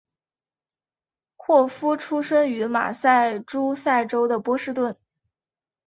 [1.37, 4.97] 霍夫出生于马萨诸塞州的波士顿。